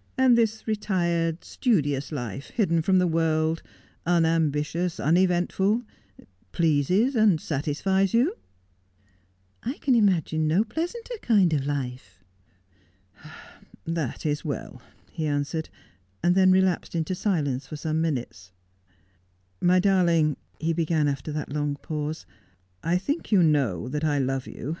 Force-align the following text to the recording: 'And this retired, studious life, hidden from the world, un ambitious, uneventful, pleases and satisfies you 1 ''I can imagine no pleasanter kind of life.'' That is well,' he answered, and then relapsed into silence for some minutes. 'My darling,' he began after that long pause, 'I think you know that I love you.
'And 0.18 0.36
this 0.36 0.66
retired, 0.66 1.44
studious 1.44 2.10
life, 2.10 2.50
hidden 2.50 2.82
from 2.82 2.98
the 2.98 3.06
world, 3.06 3.62
un 4.04 4.26
ambitious, 4.26 4.98
uneventful, 4.98 5.84
pleases 6.50 7.14
and 7.14 7.40
satisfies 7.40 8.12
you 8.12 8.34
1 9.62 9.74
''I 9.76 9.78
can 9.78 9.94
imagine 9.94 10.48
no 10.48 10.64
pleasanter 10.64 11.14
kind 11.22 11.52
of 11.52 11.64
life.'' 11.64 12.24
That 14.02 14.26
is 14.26 14.44
well,' 14.44 14.82
he 15.12 15.28
answered, 15.28 15.68
and 16.24 16.34
then 16.34 16.50
relapsed 16.50 16.96
into 16.96 17.14
silence 17.14 17.68
for 17.68 17.76
some 17.76 18.00
minutes. 18.00 18.50
'My 19.60 19.78
darling,' 19.78 20.38
he 20.58 20.72
began 20.72 21.06
after 21.06 21.30
that 21.30 21.52
long 21.52 21.76
pause, 21.76 22.26
'I 22.82 22.98
think 22.98 23.30
you 23.30 23.44
know 23.44 23.86
that 23.86 24.02
I 24.02 24.18
love 24.18 24.48
you. 24.48 24.76